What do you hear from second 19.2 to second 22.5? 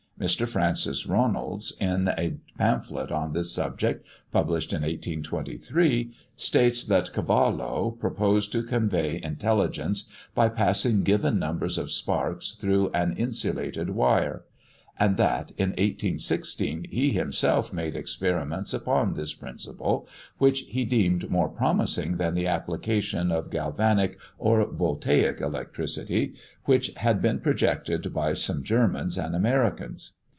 principle, which he deemed more promising than the